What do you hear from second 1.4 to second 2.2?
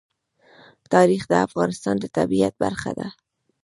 افغانستان د